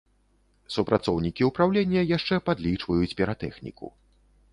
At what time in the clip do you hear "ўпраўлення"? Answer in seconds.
1.49-2.01